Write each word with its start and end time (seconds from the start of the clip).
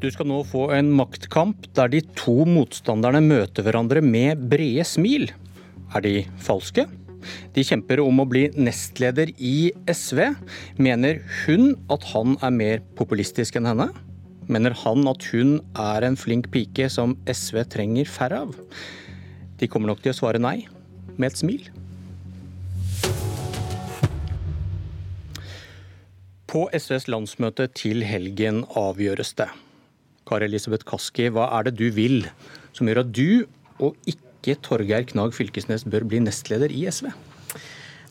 Du 0.00 0.06
skal 0.08 0.30
nå 0.30 0.38
få 0.48 0.70
en 0.72 0.88
maktkamp 0.96 1.66
der 1.76 1.90
de 1.92 1.98
to 2.16 2.46
motstanderne 2.48 3.20
møter 3.20 3.66
hverandre 3.66 4.00
med 4.00 4.46
brede 4.48 4.86
smil. 4.88 5.26
Er 5.92 6.04
de 6.06 6.14
falske? 6.40 6.86
De 7.52 7.64
kjemper 7.68 8.00
om 8.00 8.22
å 8.22 8.26
bli 8.30 8.46
nestleder 8.56 9.28
i 9.36 9.68
SV. 9.84 10.22
Mener 10.80 11.20
hun 11.42 11.74
at 11.92 12.08
han 12.14 12.38
er 12.40 12.56
mer 12.56 12.80
populistisk 12.96 13.60
enn 13.60 13.68
henne? 13.68 13.90
Mener 14.48 14.72
han 14.86 15.04
at 15.12 15.28
hun 15.34 15.58
er 15.76 16.08
en 16.08 16.16
flink 16.16 16.48
pike 16.54 16.88
som 16.88 17.18
SV 17.28 17.66
trenger 17.76 18.08
færre 18.08 18.40
av? 18.46 18.56
De 19.60 19.68
kommer 19.68 19.92
nok 19.92 20.00
til 20.00 20.14
å 20.14 20.20
svare 20.22 20.40
nei, 20.40 20.62
med 21.20 21.34
et 21.34 21.44
smil. 21.44 21.68
På 26.48 26.70
SVs 26.72 27.12
landsmøte 27.12 27.68
til 27.76 28.00
helgen 28.08 28.64
avgjøres 28.80 29.36
det. 29.36 29.52
Kari 30.30 30.46
Elisabeth 30.46 30.86
Kaski, 30.86 31.28
hva 31.34 31.48
er 31.58 31.66
det 31.66 31.76
du 31.80 31.88
vil 31.94 32.22
som 32.76 32.86
gjør 32.86 33.02
at 33.02 33.10
du, 33.10 33.48
og 33.82 33.98
ikke 34.08 34.54
Torgeir 34.62 35.08
Knag 35.10 35.34
Fylkesnes, 35.34 35.82
bør 35.90 36.06
bli 36.06 36.22
nestleder 36.22 36.70
i 36.70 36.86
SV? 36.86 37.10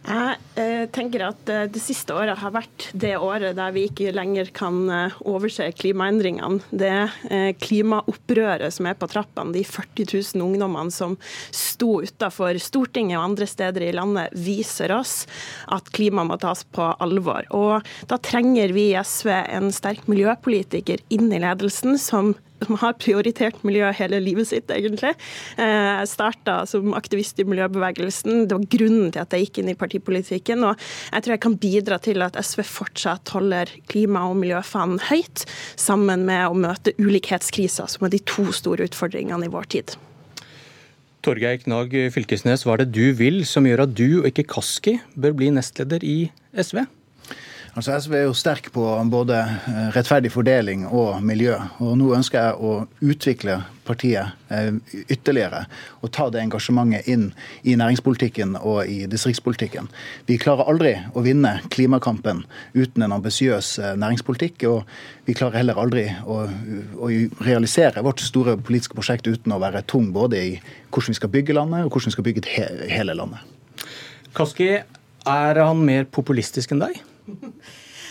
Jeg 0.07 0.37
eh, 0.55 0.85
tenker 0.95 1.25
at 1.27 1.49
eh, 1.51 1.65
Det 1.69 1.81
siste 1.83 2.15
året 2.15 2.39
har 2.39 2.53
vært 2.55 2.87
det 2.97 3.11
året 3.19 3.57
der 3.57 3.73
vi 3.75 3.83
ikke 3.89 4.13
lenger 4.15 4.47
kan 4.55 4.77
eh, 4.89 5.17
overse 5.27 5.67
klimaendringene. 5.75 6.63
Det 6.71 7.55
klimaopprøret 7.59 8.73
som 8.73 8.87
er 8.89 8.97
på 8.97 9.09
trappene, 9.11 9.53
de 9.53 9.63
40 9.67 10.07
000 10.37 10.45
ungdommene 10.45 10.93
som 10.93 11.17
sto 11.55 11.99
utenfor 12.05 12.57
Stortinget 12.63 13.19
og 13.19 13.31
andre 13.31 13.47
steder 13.49 13.85
i 13.89 13.93
landet, 13.95 14.33
viser 14.39 14.93
oss 14.95 15.23
at 15.71 15.91
klima 15.95 16.25
må 16.27 16.39
tas 16.41 16.63
på 16.63 16.91
alvor. 16.99 17.47
Og 17.55 17.85
Da 18.09 18.17
trenger 18.23 18.73
vi 18.75 18.89
i 18.91 18.99
SV 18.99 19.29
en 19.31 19.73
sterk 19.75 20.07
miljøpolitiker 20.11 21.03
inn 21.13 21.31
i 21.33 21.41
ledelsen 21.43 21.99
som 22.01 22.33
som 22.65 22.77
har 22.81 22.97
prioritert 22.99 23.61
miljø 23.67 23.89
hele 23.95 24.19
livet 24.23 24.49
sitt, 24.49 24.71
egentlig. 24.73 25.13
Eh, 25.57 26.01
jeg 26.01 26.11
starta 26.11 26.59
som 26.69 26.93
aktivist 26.97 27.39
i 27.39 27.47
miljøbevegelsen. 27.47 28.45
Det 28.49 28.57
var 28.57 28.67
grunnen 28.75 29.13
til 29.13 29.23
at 29.23 29.35
jeg 29.35 29.47
gikk 29.47 29.61
inn 29.61 29.71
i 29.73 29.77
partipolitikken. 29.79 30.65
Og 30.67 30.89
jeg 31.13 31.25
tror 31.25 31.35
jeg 31.35 31.43
kan 31.45 31.57
bidra 31.61 31.99
til 32.03 32.25
at 32.25 32.37
SV 32.39 32.65
fortsatt 32.67 33.33
holder 33.35 33.71
klima- 33.91 34.27
og 34.29 34.37
miljøfanen 34.41 34.99
høyt, 35.09 35.45
sammen 35.79 36.25
med 36.27 36.49
å 36.49 36.57
møte 36.57 36.95
ulikhetskriser, 36.99 37.89
som 37.89 38.05
er 38.05 38.15
de 38.15 38.21
to 38.27 38.49
store 38.55 38.89
utfordringene 38.89 39.47
i 39.47 39.53
vår 39.53 39.71
tid. 39.77 39.97
Torgeir 41.25 41.57
Knag 41.59 41.91
Fylkesnes, 42.15 42.63
hva 42.63 42.77
er 42.77 42.85
det 42.85 42.93
du 42.95 43.11
vil 43.17 43.41
som 43.47 43.65
gjør 43.67 43.83
at 43.83 43.95
du 43.95 44.21
og 44.21 44.29
ikke 44.29 44.47
Kaski 44.55 44.99
bør 45.19 45.35
bli 45.35 45.49
nestleder 45.51 46.03
i 46.07 46.31
SV? 46.55 46.85
Altså 47.79 47.93
SV 47.95 48.13
er 48.17 48.25
jo 48.25 48.33
sterk 48.35 48.65
på 48.75 48.81
både 49.07 49.37
eh, 49.39 49.85
rettferdig 49.95 50.33
fordeling 50.33 50.81
og 50.83 51.21
miljø. 51.23 51.53
og 51.79 51.93
Nå 51.95 52.09
ønsker 52.17 52.41
jeg 52.41 52.57
å 52.59 52.71
utvikle 52.99 53.53
partiet 53.87 54.33
eh, 54.51 54.73
ytterligere 55.07 55.61
og 56.03 56.11
ta 56.11 56.25
det 56.27 56.41
engasjementet 56.41 57.07
inn 57.07 57.29
i 57.63 57.77
næringspolitikken 57.79 58.57
og 58.59 58.81
i 58.83 59.05
distriktspolitikken. 59.07 59.87
Vi 60.27 60.35
klarer 60.43 60.67
aldri 60.67 60.91
å 61.15 61.23
vinne 61.23 61.53
klimakampen 61.71 62.43
uten 62.75 63.07
en 63.07 63.15
ambisiøs 63.15 63.71
eh, 63.79 63.95
næringspolitikk. 64.03 64.67
Og 64.67 64.83
vi 65.29 65.39
klarer 65.39 65.61
heller 65.61 65.79
aldri 65.79 66.09
å, 66.27 66.41
å, 66.99 67.15
realisere 67.47 68.03
vårt 68.03 68.19
store 68.27 68.57
politiske 68.59 68.99
prosjekt 68.99 69.31
uten 69.31 69.55
å 69.55 69.63
være 69.63 69.85
tung 69.87 70.11
både 70.11 70.47
i 70.49 70.55
hvordan 70.91 71.15
vi 71.15 71.21
skal 71.21 71.31
bygge 71.37 71.55
landet 71.55 71.87
og 71.87 71.95
hvordan 71.95 72.11
vi 72.11 72.17
skal 72.17 72.27
bygge 72.27 72.91
hele 72.91 73.15
landet. 73.15 73.87
Kaski, 74.35 74.73
er 75.29 75.63
han 75.63 75.87
mer 75.87 76.11
populistisk 76.11 76.75
enn 76.75 76.83
deg? 76.83 77.05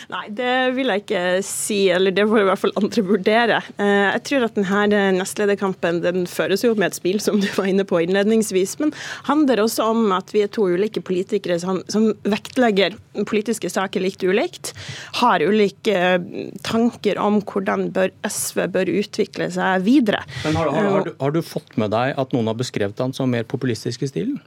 Nei, 0.09 0.23
det 0.33 0.53
vil 0.73 0.89
jeg 0.89 1.03
ikke 1.03 1.23
si, 1.45 1.79
eller 1.93 2.15
det 2.17 2.25
får 2.31 2.41
i 2.41 2.47
hvert 2.49 2.61
fall 2.63 2.73
andre 2.81 3.03
vurdere. 3.05 3.59
Eh, 3.77 4.07
jeg 4.15 4.23
tror 4.25 4.47
at 4.47 4.57
denne 4.57 5.01
nestlederkampen 5.19 5.99
den 6.05 6.25
føres 6.31 6.65
jo 6.65 6.71
med 6.79 6.93
et 6.93 6.97
spill, 6.97 7.19
som 7.21 7.37
du 7.43 7.49
var 7.59 7.69
inne 7.69 7.85
på 7.89 8.01
innledningsvis, 8.07 8.79
men 8.81 8.95
handler 9.29 9.61
også 9.67 9.91
om 9.93 10.15
at 10.17 10.33
vi 10.33 10.47
er 10.47 10.53
to 10.55 10.65
ulike 10.71 11.03
politikere 11.05 11.59
som, 11.61 11.83
som 11.93 12.09
vektlegger 12.25 12.97
politiske 13.29 13.69
saker 13.73 14.07
likt 14.07 14.25
ulikt, 14.25 14.73
har 15.21 15.45
ulike 15.45 15.93
eh, 15.99 16.49
tanker 16.65 17.21
om 17.21 17.43
hvordan 17.45 17.91
bør 17.93 18.15
SV 18.25 18.65
bør 18.79 18.95
utvikle 19.03 19.53
seg 19.53 19.85
videre. 19.85 20.25
Men 20.47 20.57
har, 20.57 20.73
har, 20.73 20.91
har, 20.97 21.09
du, 21.11 21.15
har 21.21 21.37
du 21.37 21.43
fått 21.45 21.77
med 21.77 21.93
deg 21.93 22.17
at 22.17 22.33
noen 22.33 22.49
har 22.49 22.57
beskrevet 22.57 23.05
han 23.05 23.13
som 23.17 23.29
mer 23.29 23.45
populistisk 23.49 24.09
i 24.09 24.13
stilen? 24.15 24.41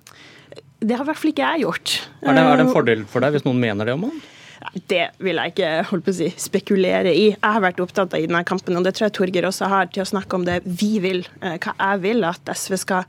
Det 0.81 0.97
har 0.97 1.05
i 1.05 1.11
hvert 1.11 1.21
fall 1.21 1.35
ikke 1.35 1.53
jeg 1.53 1.67
gjort. 1.67 1.97
Er 2.25 2.33
det, 2.33 2.41
er 2.41 2.55
det 2.57 2.65
en 2.65 2.73
fordel 2.73 3.09
for 3.09 3.21
deg 3.21 3.35
hvis 3.37 3.45
noen 3.45 3.61
mener 3.61 3.85
det 3.85 3.93
om 3.93 4.09
han? 4.09 4.21
Det 4.87 5.07
vil 5.23 5.39
jeg 5.39 5.53
ikke 5.53 5.69
holdt 5.89 6.05
på 6.05 6.13
å 6.13 6.15
si, 6.15 6.27
spekulere 6.39 7.11
i. 7.11 7.25
Jeg 7.31 7.41
har 7.41 7.63
vært 7.63 7.81
opptatt 7.83 8.13
av 8.13 8.21
i 8.21 8.27
denne 8.29 8.43
kampen, 8.47 8.77
og 8.77 8.85
det 8.85 8.93
tror 8.95 9.07
jeg 9.07 9.15
Torgeir 9.17 9.47
også 9.49 9.69
har, 9.71 9.89
til 9.91 10.03
å 10.03 10.09
snakke 10.11 10.37
om 10.37 10.45
det 10.47 10.59
vi 10.65 10.93
vil. 11.03 11.23
Eh, 11.41 11.57
hva 11.61 11.73
jeg 11.75 12.01
vil 12.03 12.27
at 12.27 12.51
SV 12.53 12.77
skal, 12.79 13.07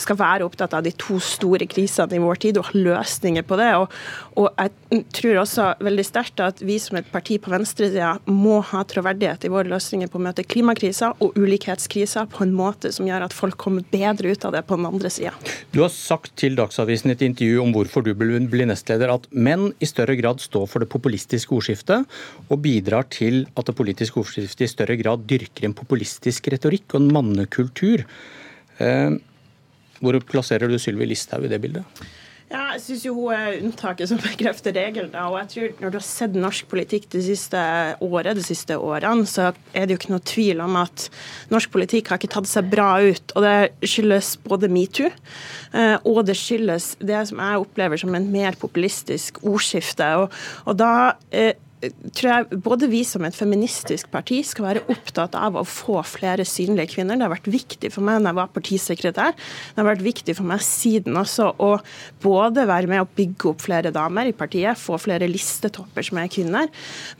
skal 0.00 0.18
være 0.20 0.46
opptatt 0.48 0.74
av 0.76 0.84
de 0.86 0.94
to 0.96 1.18
store 1.22 1.68
krisene 1.70 2.16
i 2.16 2.22
vår 2.22 2.40
tid, 2.46 2.60
og 2.60 2.72
løsninger 2.74 3.44
på 3.46 3.58
det. 3.60 3.70
Og, 3.80 3.92
og 4.40 4.48
jeg 4.58 5.04
tror 5.18 5.42
også 5.42 5.68
veldig 5.84 6.06
sterkt 6.08 6.42
at 6.44 6.62
vi 6.64 6.78
som 6.82 6.98
et 6.98 7.10
parti 7.12 7.38
på 7.42 7.52
venstresida 7.52 8.14
må 8.30 8.60
ha 8.72 8.82
troverdighet 8.88 9.44
i 9.44 9.52
våre 9.52 9.68
løsninger 9.74 10.10
på 10.10 10.20
å 10.20 10.24
møte 10.24 10.46
klimakrisa 10.46 11.12
og 11.24 11.36
ulikhetskrisa 11.38 12.26
på 12.32 12.46
en 12.46 12.56
måte 12.56 12.92
som 12.94 13.08
gjør 13.08 13.28
at 13.28 13.36
folk 13.36 13.58
kommer 13.60 13.84
bedre 13.92 14.32
ut 14.32 14.48
av 14.48 14.56
det 14.56 14.64
på 14.68 14.78
den 14.80 14.88
andre 14.88 15.12
sida. 15.12 15.34
Du 15.74 15.82
har 15.82 15.92
sagt 15.92 16.34
til 16.40 16.56
Dagsavisen 16.58 17.12
i 17.12 17.16
et 17.16 17.24
intervju 17.26 17.60
om 17.62 17.74
hvorfor 17.74 18.04
du 18.06 18.14
blir 18.16 18.68
nestleder 18.68 19.12
at 19.12 19.28
menn 19.30 19.72
i 19.82 19.88
større 19.88 20.16
grad 20.18 20.42
står 20.42 20.68
for 20.70 20.82
det 20.82 20.90
populistiske 20.94 21.54
ordskiftet, 21.54 22.08
og 22.48 22.62
bidrar 22.64 23.08
til 23.12 23.44
at 23.54 23.68
det 23.68 23.76
politiske 23.76 24.20
ordskiftet 24.22 24.66
i 24.66 24.70
større 24.70 24.98
grad 25.00 25.26
dyrker 25.28 25.68
en 25.68 25.76
populistisk 25.76 26.48
retorikk 26.54 26.94
og 26.94 27.02
en 27.02 27.14
mannekultur. 27.18 28.06
Eh, 28.78 29.16
hvor 30.00 30.20
plasserer 30.26 30.70
du 30.70 30.78
Sylvi 30.78 31.10
Listhaug 31.10 31.46
i 31.46 31.52
det 31.52 31.60
bildet? 31.62 32.04
Ja, 32.52 32.74
jeg 32.74 32.82
syns 32.84 33.04
hun 33.08 33.32
er 33.32 33.56
unntaket 33.64 34.10
som 34.10 34.20
bekrefter 34.24 34.74
regelen. 34.76 35.14
Og 35.16 35.38
jeg 35.40 35.50
tror 35.54 35.80
Når 35.80 35.94
du 35.94 35.98
har 35.98 36.06
sett 36.06 36.36
norsk 36.38 36.68
politikk 36.70 37.08
det 37.14 37.24
siste 37.26 37.60
året, 38.04 38.36
de 38.36 38.44
siste 38.44 38.76
årene, 38.76 39.26
så 39.28 39.50
er 39.72 39.86
det 39.86 39.96
jo 39.96 40.00
ikke 40.02 40.12
noe 40.12 40.26
tvil 40.28 40.62
om 40.64 40.78
at 40.82 41.08
norsk 41.54 41.72
politikk 41.74 42.12
har 42.12 42.20
ikke 42.20 42.34
tatt 42.36 42.50
seg 42.50 42.68
bra 42.72 42.90
ut. 43.02 43.34
Og 43.34 43.46
det 43.46 43.88
skyldes 43.88 44.34
både 44.44 44.70
metoo, 44.72 45.10
eh, 45.72 45.96
og 46.04 46.24
det 46.28 46.36
skyldes 46.38 46.94
det 47.00 47.24
som 47.30 47.42
jeg 47.42 47.64
opplever 47.64 48.00
som 48.00 48.14
en 48.14 48.30
mer 48.32 48.58
populistisk 48.60 49.40
ordskifte. 49.42 50.10
Og, 50.22 50.40
og 50.68 50.78
da 50.78 50.92
eh, 51.32 51.54
tror 52.14 52.30
jeg 52.30 52.60
både 52.64 52.88
vi 52.90 53.02
som 53.06 53.24
et 53.26 53.36
feministisk 53.36 54.10
parti 54.12 54.40
skal 54.46 54.68
være 54.68 54.84
opptatt 54.92 55.36
av 55.38 55.58
å 55.58 55.64
få 55.68 56.00
flere 56.06 56.46
synlige 56.48 56.94
kvinner. 56.96 57.18
Det 57.18 57.26
har 57.26 57.34
vært 57.34 57.50
viktig 57.52 57.90
for 57.94 58.06
meg 58.06 58.20
når 58.22 58.32
jeg 58.32 58.38
var 58.40 58.52
partisekretær. 58.54 59.36
Det 59.36 59.82
har 59.82 59.88
vært 59.88 60.04
viktig 60.04 60.36
for 60.38 60.48
meg 60.48 60.62
siden 60.64 61.18
også 61.20 61.50
å 61.62 61.70
både 62.24 62.66
være 62.68 62.90
med 62.90 63.04
å 63.04 63.08
bygge 63.16 63.50
opp 63.52 63.64
flere 63.64 63.92
damer 63.94 64.30
i 64.30 64.36
partiet, 64.36 64.78
få 64.80 64.98
flere 65.00 65.28
listetopper 65.30 66.06
som 66.06 66.20
er 66.20 66.30
kvinner, 66.32 66.70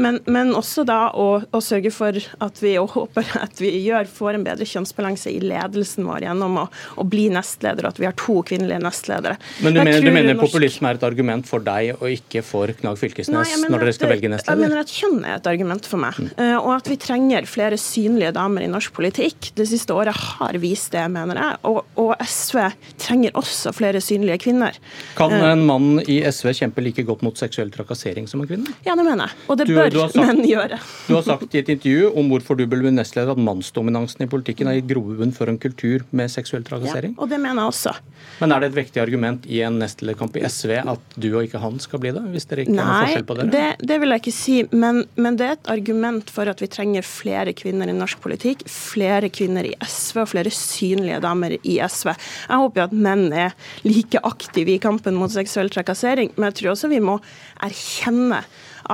men, 0.00 0.20
men 0.30 0.52
også 0.56 0.84
da 0.86 0.98
å, 1.16 1.28
å, 1.44 1.60
sørge 1.64 1.92
for 1.94 2.16
at 2.44 2.60
vi 2.62 2.75
og 2.81 2.92
håper 2.94 3.31
at 3.44 3.60
vi 3.62 3.70
gjør, 3.86 4.08
får 4.10 4.38
en 4.38 4.46
bedre 4.46 4.66
kjønnsbalanse 4.69 5.32
i 5.32 5.41
ledelsen 5.42 6.06
vår 6.08 6.26
gjennom 6.28 6.58
å, 6.64 6.66
å 7.00 7.06
bli 7.08 7.26
nestleder, 7.32 7.86
og 7.86 7.94
at 7.94 8.02
vi 8.02 8.08
har 8.08 8.16
to 8.20 8.41
kvinnelige 8.46 8.82
nestledere. 8.84 9.38
Men 9.64 9.76
du 9.76 9.81
mener, 9.82 10.04
du 10.04 10.12
mener 10.14 10.38
populisme 10.38 10.91
er 10.91 11.00
et 11.00 11.06
argument 11.06 11.48
for 11.48 11.64
deg 11.64 11.94
og 11.96 12.06
ikke 12.10 12.44
for 12.46 12.72
Knag 12.81 12.98
Fylkesnes 13.00 13.34
Nei, 13.34 13.70
når 13.70 13.86
dere 13.86 13.96
skal 13.96 14.12
velge 14.14 14.31
nestleder? 14.32 14.53
Jeg 14.54 14.62
mener 14.62 14.82
at 14.82 14.92
kjønn 14.92 15.20
er 15.25 15.38
et 15.38 15.50
argument 15.50 15.88
for 15.88 16.03
meg, 16.03 16.19
mm. 16.19 16.41
og 16.60 16.70
at 16.76 16.91
vi 16.91 16.98
trenger 17.00 17.48
flere 17.50 17.78
synlige 17.81 18.32
damer 18.37 18.65
i 18.65 18.70
norsk 18.70 18.94
politikk. 18.97 19.50
Det 19.59 19.66
siste 19.70 19.94
året 19.94 20.16
har 20.16 20.59
vist 20.62 20.94
det, 20.94 21.04
mener 21.12 21.41
jeg. 21.41 21.60
Og, 21.70 21.81
og 22.00 22.12
SV 22.22 22.60
trenger 23.00 23.34
også 23.38 23.72
flere 23.76 24.00
synlige 24.04 24.41
kvinner. 24.47 24.78
Kan 25.19 25.34
eh. 25.34 25.47
en 25.53 25.64
mann 25.69 26.00
i 26.10 26.20
SV 26.25 26.52
kjempe 26.61 26.84
like 26.84 27.05
godt 27.06 27.25
mot 27.26 27.38
seksuell 27.38 27.73
trakassering 27.75 28.29
som 28.31 28.43
en 28.43 28.50
kvinne? 28.50 28.75
Ja, 28.87 28.96
det 28.99 29.05
mener 29.06 29.29
jeg. 29.29 29.38
Og 29.49 29.61
det 29.61 29.69
bør 29.70 29.90
du 29.93 30.00
sagt, 30.05 30.19
menn 30.20 30.44
gjøre. 30.49 30.81
Du 31.08 31.14
har 31.17 31.26
sagt 31.26 31.55
i 31.55 31.62
et 31.62 31.70
intervju 31.75 32.12
om 32.14 32.31
hvorfor 32.32 32.58
du 32.58 32.67
ble 32.70 32.93
nestleder 32.94 33.34
at 33.34 33.40
mannsdominansen 33.40 34.26
i 34.26 34.31
politikken 34.31 34.70
har 34.70 34.79
gitt 34.79 34.90
grobunn 34.93 35.34
for 35.34 35.50
en 35.50 35.58
kultur 35.61 36.05
med 36.14 36.32
seksuell 36.32 36.64
trakassering. 36.67 37.14
Ja, 37.17 37.23
og 37.25 37.32
det 37.32 37.40
mener 37.43 37.64
jeg 37.64 37.75
også. 37.75 37.94
Men 38.40 38.55
er 38.55 38.62
det 38.62 38.73
et 38.73 38.79
vektig 38.79 39.02
argument 39.02 39.46
i 39.50 39.61
en 39.67 39.79
nestlederkamp 39.81 40.37
i 40.38 40.44
SV 40.49 40.76
at 40.82 41.17
du 41.20 41.29
og 41.32 41.46
ikke 41.46 41.61
han 41.62 41.79
skal 41.82 42.02
bli 42.02 42.12
det? 42.17 42.23
Hvis 42.34 42.49
dere 42.50 42.67
ikke 42.67 42.76
Nei, 42.76 42.84
har 42.88 43.06
forskjell 43.08 43.26
på 43.29 43.37
dere? 43.38 43.52
Det, 43.55 43.88
det 43.88 43.99
vil 44.02 44.14
jeg 44.14 44.23
ikke 44.25 44.34
si. 44.34 44.44
Men, 44.70 45.05
men, 45.14 45.37
det 45.38 45.46
er 45.46 45.56
et 45.56 45.70
argument 45.73 46.31
for 46.32 46.49
at 46.50 46.61
vi 46.62 46.69
trenger 46.70 47.06
flere 47.06 47.55
kvinner 47.56 47.91
i 47.91 47.96
norsk 47.96 48.20
politikk, 48.25 48.64
flere 48.70 49.31
kvinner 49.32 49.67
i 49.69 49.75
SV 49.81 50.23
og 50.25 50.31
flere 50.35 50.52
synlige 50.55 51.20
damer 51.25 51.56
i 51.56 51.79
SV. 51.81 52.12
Jeg 52.14 52.62
håper 52.64 52.82
jo 52.82 52.87
at 52.88 52.96
menn 53.06 53.26
er 53.32 53.55
like 53.87 54.20
aktive 54.25 54.76
i 54.76 54.81
kampen 54.82 55.17
mot 55.19 55.32
seksuell 55.32 55.73
trakassering, 55.73 56.32
men 56.37 56.50
jeg 56.50 56.61
tror 56.61 56.75
også 56.75 56.93
vi 56.93 57.02
må 57.05 57.19
erkjenne 57.64 58.43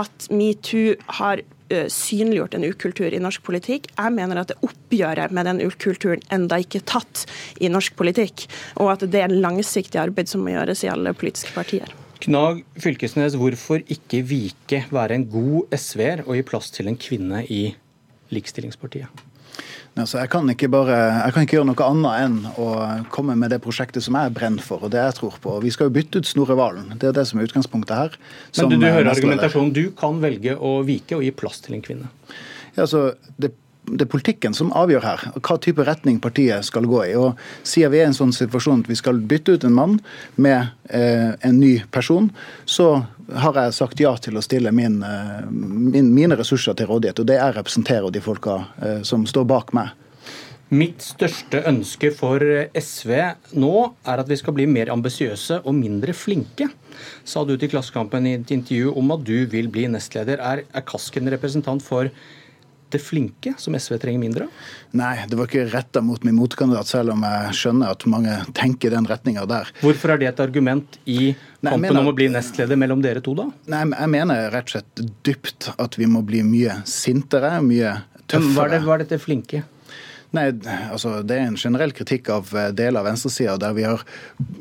at 0.00 0.28
metoo 0.30 0.94
har 1.18 1.42
synliggjort 1.70 2.54
en 2.54 2.66
ukultur 2.66 3.14
i 3.14 3.22
norsk 3.22 3.42
politikk. 3.46 3.90
Jeg 3.94 4.14
mener 4.16 4.40
at 4.40 4.50
det 4.50 4.58
oppgjøret 4.66 5.34
med 5.34 5.46
den 5.46 5.62
ukulturen 5.62 6.22
enda 6.34 6.58
ikke 6.62 6.82
tatt 6.82 7.26
i 7.62 7.70
norsk 7.70 7.96
politikk, 7.98 8.46
og 8.82 8.94
at 8.96 9.06
det 9.06 9.22
er 9.22 9.30
en 9.30 9.42
langsiktig 9.44 10.02
arbeid 10.02 10.30
som 10.30 10.44
må 10.44 10.54
gjøres 10.56 10.84
i 10.84 10.92
alle 10.92 11.14
politiske 11.16 11.54
partier. 11.54 11.99
Knag 12.20 12.60
Fylkesnes, 12.80 13.38
hvorfor 13.40 13.80
ikke 13.88 14.20
vike, 14.28 14.84
være 14.92 15.16
en 15.16 15.26
god 15.32 15.72
SV-er 15.76 16.26
og 16.26 16.36
gi 16.36 16.44
plass 16.50 16.70
til 16.74 16.90
en 16.90 16.98
kvinne 17.00 17.44
i 17.48 17.62
Likestillingspartiet? 18.34 19.26
Altså, 19.98 20.20
jeg, 20.20 20.30
kan 20.30 20.46
bare, 20.70 20.96
jeg, 20.96 21.32
kan 21.34 21.44
ikke 21.44 21.56
gjøre 21.56 21.68
noe 21.72 21.86
annet 21.86 22.20
enn 22.24 22.36
å 22.62 22.66
komme 23.12 23.34
med 23.36 23.50
det 23.52 23.58
prosjektet 23.64 24.04
som 24.04 24.16
jeg 24.16 24.32
brenner 24.36 24.62
for, 24.64 24.84
og 24.86 24.92
det 24.94 25.00
jeg 25.02 25.16
tror 25.18 25.40
på. 25.42 25.56
Vi 25.64 25.72
skal 25.74 25.88
jo 25.88 25.94
bytte 25.96 26.22
ut 26.22 26.28
Snorre 26.28 26.56
Valen. 26.56 26.92
Det 26.94 27.10
er 27.10 27.16
det 27.16 27.26
som 27.28 27.40
er 27.40 27.48
utgangspunktet 27.48 27.96
her. 27.96 28.14
Men 28.60 28.70
du, 28.70 28.76
du 28.78 28.86
hører 28.86 29.10
argumentasjonen. 29.12 29.74
Du 29.76 29.82
kan 29.98 30.22
velge 30.22 30.54
å 30.56 30.78
vike 30.86 31.18
og 31.18 31.26
gi 31.26 31.32
plass 31.34 31.58
til 31.64 31.76
en 31.76 31.84
kvinne. 31.84 32.12
Ja, 32.76 32.86
altså, 32.86 33.10
det 33.42 33.50
det 33.90 34.06
er 34.06 34.10
politikken 34.10 34.54
som 34.56 34.72
avgjør 34.76 35.04
her, 35.04 35.24
hva 35.40 35.56
type 35.62 35.84
retning 35.86 36.20
partiet 36.22 36.66
skal 36.66 36.88
gå 36.88 37.02
i. 37.08 37.14
Og 37.18 37.38
Siden 37.66 37.92
vi 37.92 38.00
er 38.00 38.08
i 38.08 38.10
en 38.10 38.16
sånn 38.16 38.34
situasjon 38.34 38.84
at 38.84 38.90
vi 38.90 38.98
skal 38.98 39.22
bytte 39.30 39.56
ut 39.56 39.66
en 39.66 39.76
mann 39.76 39.96
med 40.36 40.70
eh, 40.88 41.32
en 41.46 41.60
ny 41.60 41.78
person, 41.92 42.30
så 42.64 43.04
har 43.30 43.58
jeg 43.58 43.76
sagt 43.76 44.02
ja 44.02 44.12
til 44.18 44.38
å 44.38 44.44
stille 44.44 44.72
min, 44.74 45.00
eh, 45.06 45.48
min, 45.50 46.12
mine 46.14 46.38
ressurser 46.38 46.76
til 46.78 46.90
rådighet. 46.90 47.22
Og 47.22 47.30
det 47.30 47.40
jeg 47.40 47.56
representerer 47.56 48.14
de 48.14 48.22
folka 48.24 48.62
eh, 48.82 49.00
som 49.06 49.26
står 49.28 49.48
bak 49.50 49.74
meg. 49.76 49.94
Mitt 50.70 51.02
største 51.02 51.64
ønske 51.66 52.12
for 52.14 52.38
SV 52.78 53.10
nå 53.58 53.72
er 54.06 54.20
at 54.22 54.28
vi 54.30 54.36
skal 54.38 54.54
bli 54.54 54.68
mer 54.70 54.92
ambisiøse 54.94 55.64
og 55.64 55.74
mindre 55.74 56.14
flinke, 56.14 56.68
sa 57.26 57.42
du 57.42 57.56
til 57.58 57.72
Klassekampen 57.72 58.28
i 58.28 58.36
et 58.38 58.52
intervju 58.54 58.92
om 59.00 59.10
at 59.16 59.24
du 59.26 59.48
vil 59.50 59.66
bli 59.72 59.88
nestleder. 59.90 60.38
Er, 60.38 60.62
er 60.62 60.86
Kasken 60.86 61.26
representant 61.34 61.82
for 61.82 62.12
det 62.94 63.00
flinke 63.02 63.54
som 63.60 63.76
SV 63.76 63.96
trenger 64.02 64.22
mindre 64.22 64.46
av? 64.48 64.68
Nei, 65.00 65.12
det 65.30 65.38
var 65.38 65.48
ikke 65.48 65.66
retta 65.70 66.02
mot 66.04 66.22
min 66.26 66.36
motkandidat, 66.38 66.90
selv 66.90 67.14
om 67.14 67.24
jeg 67.26 67.56
skjønner 67.60 67.94
at 67.94 68.06
mange 68.10 68.36
tenker 68.58 68.94
den 68.94 69.08
retninga 69.08 69.46
der. 69.50 69.70
Hvorfor 69.80 70.14
er 70.14 70.22
det 70.22 70.30
et 70.32 70.42
argument 70.44 71.00
i 71.06 71.32
kampen 71.62 71.86
mener, 71.86 72.00
om 72.02 72.10
å 72.10 72.16
bli 72.16 72.30
nestleder 72.32 72.78
mellom 72.80 73.02
dere 73.04 73.22
to, 73.24 73.36
da? 73.38 73.48
Nei, 73.70 73.84
Jeg 73.94 74.12
mener 74.16 74.48
rett 74.54 74.70
og 74.70 74.76
slett 74.76 75.04
dypt 75.26 75.70
at 75.76 75.98
vi 76.00 76.08
må 76.10 76.24
bli 76.26 76.42
mye 76.46 76.80
sintere, 76.88 77.56
mye 77.64 77.98
tøffere. 78.26 78.54
Hva 78.56 78.66
er, 78.66 78.74
det, 78.74 78.82
hva 78.86 78.96
er 78.96 79.04
dette 79.04 79.20
flinke? 79.22 79.62
Nei, 80.36 80.46
altså 80.92 81.20
Det 81.26 81.34
er 81.34 81.48
en 81.48 81.58
generell 81.58 81.90
kritikk 81.96 82.28
av 82.30 82.52
eh, 82.54 82.68
deler 82.76 83.00
av 83.00 83.08
venstresida 83.08 83.56
der 83.58 83.74
vi 83.74 83.82
har 83.82 84.04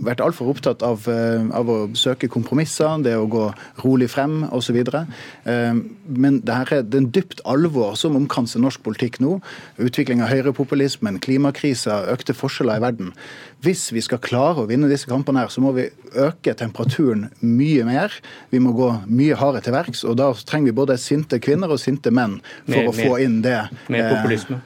vært 0.02 0.24
altfor 0.26 0.50
opptatt 0.50 0.82
av, 0.86 1.06
eh, 1.12 1.46
av, 1.54 1.70
å 1.70 1.78
søke 1.98 2.30
kompromisser, 2.32 3.04
det 3.06 3.14
å 3.14 3.28
gå 3.30 3.44
rolig 3.84 4.08
frem 4.10 4.48
osv. 4.56 4.80
Eh, 4.82 5.82
men 6.10 6.40
det 6.46 6.56
her 6.58 6.74
er, 6.80 6.88
det 6.88 6.98
er 6.98 7.04
en 7.04 7.12
dypt 7.14 7.44
alvor 7.46 7.94
som 8.02 8.18
omkranser 8.18 8.64
norsk 8.64 8.82
politikk 8.86 9.20
nå. 9.22 9.38
Utvikling 9.78 10.24
av 10.26 10.34
høyrepopulismen, 10.34 11.22
klimakrisa, 11.22 12.02
økte 12.16 12.34
forskjeller 12.38 12.82
i 12.82 12.86
verden. 12.88 13.14
Hvis 13.62 13.90
vi 13.94 14.02
skal 14.02 14.24
klare 14.26 14.64
å 14.64 14.70
vinne 14.70 14.90
disse 14.90 15.10
kampene, 15.12 15.44
her, 15.44 15.54
så 15.54 15.62
må 15.62 15.76
vi 15.78 15.90
øke 16.18 16.56
temperaturen 16.58 17.28
mye 17.46 17.86
mer. 17.86 18.16
Vi 18.50 18.62
må 18.64 18.74
gå 18.74 18.90
mye 19.06 19.38
hardere 19.38 19.68
til 19.68 19.78
verks. 19.78 20.02
og 20.08 20.18
Da 20.18 20.32
trenger 20.34 20.72
vi 20.72 20.80
både 20.82 20.98
sinte 20.98 21.38
kvinner 21.44 21.70
og 21.70 21.82
sinte 21.84 22.10
menn 22.10 22.40
for 22.66 22.80
mer, 22.80 22.90
å 22.90 22.96
få 22.98 23.22
inn 23.22 23.42
det. 23.46 23.60
Mer 23.92 24.10
populisme? 24.16 24.64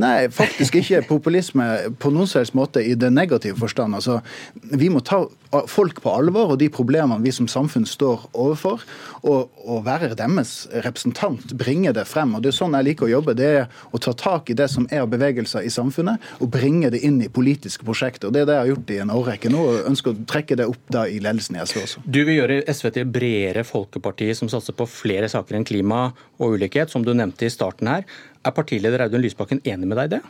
Nei, 0.00 0.28
faktisk 0.32 0.76
ikke 0.80 1.02
populisme 1.14 1.66
på 2.00 2.12
noen 2.12 2.28
som 2.28 2.42
helst 2.42 2.56
måte 2.56 2.82
i 2.84 2.94
det 2.98 3.10
negative 3.14 3.56
forstand. 3.60 3.96
Altså, 3.96 4.20
vi 4.54 4.90
må 4.92 5.00
ta 5.04 5.24
folk 5.70 6.02
på 6.02 6.12
alvor 6.12 6.52
og 6.52 6.58
de 6.60 6.68
problemene 6.72 7.22
vi 7.24 7.32
som 7.32 7.48
samfunn 7.48 7.86
står 7.88 8.26
overfor, 8.36 8.82
og, 9.22 9.52
og, 9.64 9.78
være 9.86 10.14
deres 10.18 10.66
representant, 10.84 11.54
bringe 11.58 11.92
det 11.96 12.06
frem. 12.08 12.34
Og 12.36 12.44
Det 12.44 12.52
er 12.52 12.58
sånn 12.58 12.76
jeg 12.76 12.88
liker 12.90 13.06
å 13.06 13.12
jobbe. 13.16 13.36
Det 13.38 13.48
er 13.62 13.80
å 13.94 14.00
ta 14.02 14.12
tak 14.16 14.50
i 14.50 14.58
det 14.58 14.68
som 14.72 14.88
er 14.92 15.06
bevegelser 15.10 15.64
i 15.66 15.72
samfunnet, 15.72 16.22
og 16.42 16.50
bringe 16.52 16.90
det 16.92 17.02
inn 17.06 17.20
i 17.24 17.30
politiske 17.32 17.86
prosjekter. 17.86 18.28
Og 18.28 18.36
Det 18.36 18.44
er 18.44 18.50
det 18.50 18.58
jeg 18.58 18.64
har 18.64 18.72
gjort 18.74 18.94
i 18.94 19.00
en 19.04 19.14
årrekke 19.16 19.52
nå, 19.54 19.64
og 19.64 19.90
ønsker 19.92 20.12
å 20.12 20.28
trekke 20.28 20.60
det 20.60 20.68
opp 20.70 20.92
da 20.92 21.06
i 21.08 21.20
ledelsen 21.22 21.58
i 21.58 21.64
SV 21.64 21.82
også. 21.82 22.04
Du 22.04 22.22
vil 22.26 22.40
gjøre 22.40 22.62
SV 22.70 22.92
til 22.98 23.10
bredere 23.16 23.66
folkeparti 23.66 24.32
som 24.36 24.50
satser 24.52 24.76
på 24.76 24.88
flere 24.90 25.30
saker 25.32 25.58
enn 25.58 25.68
klima 25.68 26.08
og 26.36 26.58
ulikhet, 26.58 26.92
som 26.92 27.04
du 27.06 27.14
nevnte 27.14 27.48
i 27.48 27.52
starten 27.52 27.90
her. 27.90 28.06
Er 28.46 28.54
partileder 28.54 29.02
Audun 29.06 29.24
Lysbakken 29.24 29.62
enig 29.66 29.88
med 29.90 29.98
deg 29.98 30.06
i 30.06 30.14
det? 30.16 30.20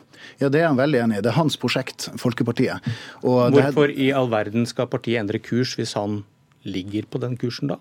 Ja, 0.40 0.48
det 0.48 0.62
er 0.62 0.70
han 0.70 0.78
veldig 0.78 1.02
enig 1.02 1.18
i. 1.18 1.24
Det 1.24 1.32
er 1.32 1.36
hans 1.36 1.58
prosjekt, 1.60 2.08
Folkepartiet. 2.20 2.86
Og 3.22 3.52
Hvorfor 3.52 3.92
i 3.92 4.08
all 4.16 4.30
verden 4.32 4.64
skal 4.68 4.88
partiet 4.88 5.20
endre 5.20 5.42
kurs 5.42 5.74
hvis 5.76 5.92
han 5.98 6.22
ligger 6.66 7.06
på 7.10 7.20
den 7.22 7.36
kursen 7.40 7.70
da? 7.70 7.78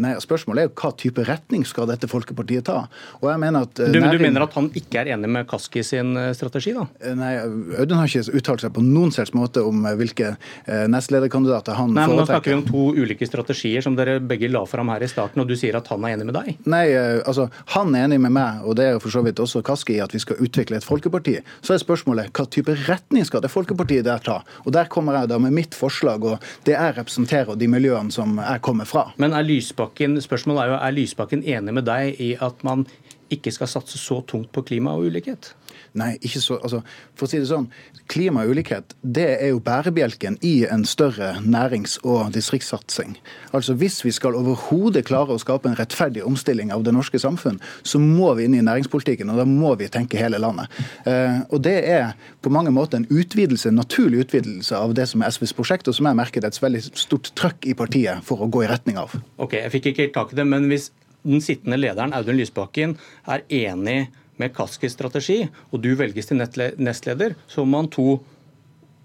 Nei, 0.00 0.14
Spørsmålet 0.22 0.62
er 0.62 0.68
jo 0.68 0.74
hva 0.80 0.90
type 0.98 1.24
retning 1.26 1.64
skal 1.68 1.88
dette 1.90 2.08
Folkepartiet 2.10 2.66
ta? 2.68 2.86
Og 3.22 3.28
jeg 3.30 3.40
mener 3.42 3.66
at... 3.66 3.80
Eh, 3.80 3.92
du, 3.92 4.00
næring... 4.00 4.20
du 4.20 4.26
mener 4.26 4.46
at 4.46 4.56
han 4.56 4.70
ikke 4.76 5.02
er 5.02 5.12
enig 5.16 5.30
med 5.32 5.48
Kaski 5.50 5.84
sin 5.86 6.16
eh, 6.20 6.32
strategi, 6.36 6.74
da? 6.76 6.86
Eh, 7.00 7.16
nei, 7.18 7.32
Audun 7.80 8.00
har 8.00 8.10
ikke 8.10 8.36
uttalt 8.40 8.64
seg 8.64 8.74
på 8.76 8.84
noen 8.84 9.14
selvs 9.14 9.34
måte 9.36 9.64
om 9.66 9.84
hvilke 9.98 10.34
nestlederkandidater 10.66 11.76
han 11.78 11.92
Nei, 11.94 12.06
men 12.08 12.20
Nå 12.20 12.26
snakker 12.28 12.52
vi 12.52 12.56
om 12.58 12.64
to 12.66 12.84
ulike 12.96 13.26
strategier 13.28 13.84
som 13.84 13.96
dere 13.98 14.18
begge 14.20 14.50
la 14.52 14.62
fram 14.68 14.90
her 14.92 15.04
i 15.04 15.10
starten, 15.10 15.42
og 15.42 15.50
du 15.50 15.56
sier 15.58 15.78
at 15.78 15.88
han 15.92 16.04
er 16.06 16.16
enig 16.16 16.28
med 16.28 16.36
deg? 16.36 16.62
Nei, 16.68 16.84
altså 16.96 17.48
han 17.74 17.94
er 17.94 18.06
enig 18.06 18.20
med 18.26 18.34
meg, 18.36 18.64
og 18.66 18.76
det 18.78 18.88
er 18.90 19.00
for 19.02 19.14
så 19.14 19.22
vidt 19.26 19.40
også 19.42 19.62
Kaski 19.66 19.96
i 19.96 20.02
at 20.04 20.14
vi 20.14 20.22
skal 20.22 20.40
utvikle 20.42 20.80
et 20.80 20.86
folkeparti. 20.86 21.38
Så 21.64 21.76
er 21.76 21.82
spørsmålet 21.82 22.32
hva 22.36 22.46
type 22.50 22.74
retning 22.86 23.26
skal 23.28 23.44
det 23.44 23.52
Folkepartiet 23.52 24.06
der 24.06 24.22
ta? 24.22 24.40
Og 24.64 24.74
der 24.74 24.90
kommer 24.92 25.20
jeg 25.20 25.30
da 25.32 25.38
med 25.42 25.54
mitt 25.56 25.76
forslag 25.76 26.24
og 26.26 26.42
det 26.66 26.74
jeg 26.74 26.96
representerer, 26.98 27.52
og 27.54 27.60
de 27.60 27.68
miljøene 27.70 28.12
som 28.14 28.25
jeg 28.34 28.62
kommer 28.66 28.88
fra. 28.88 29.10
Men 29.22 29.34
er 29.36 29.46
Lysbakken, 29.46 30.18
spørsmålet 30.22 30.62
er 30.62 30.72
jo, 30.72 30.78
er 30.80 30.96
Lysbakken 30.96 31.44
enig 31.46 31.76
med 31.76 31.86
deg 31.88 32.20
i 32.22 32.32
at 32.42 32.64
man 32.66 32.86
ikke 33.32 33.52
skal 33.54 33.70
satse 33.70 33.98
så 33.98 34.20
tungt 34.28 34.52
på 34.54 34.64
klima 34.66 34.94
og 34.96 35.08
ulikhet? 35.10 35.52
Nei, 35.96 36.14
ikke 36.20 36.40
så, 36.44 36.58
altså, 36.60 36.82
for 37.16 37.26
å 37.26 37.30
si 37.30 37.40
det 37.40 37.48
sånn, 37.48 37.70
Klima 38.06 38.44
og 38.44 38.52
ulikhet 38.54 38.92
det 39.02 39.26
er 39.40 39.50
jo 39.50 39.60
bærebjelken 39.64 40.36
i 40.46 40.60
en 40.70 40.84
større 40.86 41.32
nærings- 41.42 41.96
og 42.04 42.30
distriktssatsing. 42.36 43.16
Altså 43.56 43.74
Hvis 43.74 44.02
vi 44.04 44.12
skal 44.14 44.36
overhodet 44.38 45.06
klare 45.08 45.34
å 45.34 45.40
skape 45.42 45.70
en 45.70 45.78
rettferdig 45.78 46.22
omstilling 46.26 46.70
av 46.74 46.84
det 46.86 46.94
norske 46.94 47.18
samfunn, 47.18 47.58
så 47.82 47.98
må 48.02 48.32
vi 48.36 48.46
inn 48.46 48.54
i 48.54 48.62
næringspolitikken, 48.62 49.32
og 49.32 49.40
da 49.40 49.46
må 49.48 49.74
vi 49.80 49.88
tenke 49.90 50.20
hele 50.20 50.38
landet. 50.42 50.70
Eh, 51.06 51.40
og 51.50 51.62
Det 51.66 51.76
er 51.90 52.12
på 52.42 52.52
mange 52.52 52.70
måter 52.70 53.00
en 53.00 53.08
utvidelse, 53.10 53.68
en 53.68 53.80
naturlig 53.80 54.26
utvidelse 54.26 54.76
av 54.76 54.94
det 54.94 55.08
som 55.10 55.22
er 55.22 55.32
SVs 55.34 55.56
prosjekt, 55.56 55.88
og 55.88 55.96
som 55.96 56.06
jeg 56.06 56.20
merker 56.20 56.40
det 56.44 56.52
er 56.52 56.54
et 56.54 56.62
veldig 56.62 56.84
stort 56.94 57.32
trøkk 57.34 57.66
i 57.66 57.74
partiet 57.74 58.22
for 58.22 58.44
å 58.44 58.50
gå 58.50 58.62
i 58.62 58.70
retning 58.70 59.00
av. 59.02 59.16
Ok, 59.38 59.56
Jeg 59.56 59.72
fikk 59.72 59.90
ikke 59.90 60.06
helt 60.06 60.14
tak 60.14 60.32
i 60.32 60.36
det, 60.36 60.46
men 60.46 60.68
hvis 60.70 60.92
den 61.26 61.42
sittende 61.42 61.78
lederen, 61.80 62.14
Audun 62.14 62.38
Lysbakken, 62.38 62.94
er 63.26 63.42
enig 63.50 64.06
med 64.40 64.54
Kaskis 64.56 64.96
strategi, 64.96 65.42
og 65.72 65.82
du 65.84 65.92
velges 65.98 66.30
til 66.30 66.40
nestleder, 66.40 67.36
så 67.48 67.64
må 67.64 67.80
man 67.80 67.90
to 67.92 68.18